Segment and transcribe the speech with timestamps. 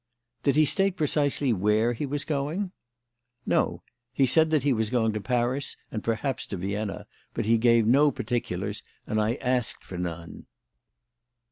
[0.41, 2.71] "Did he state precisely where he was going?"
[3.45, 3.83] "No.
[4.11, 7.85] He said that he was going to Paris and perhaps to Vienna, but he gave
[7.85, 10.47] no particulars and I asked for none."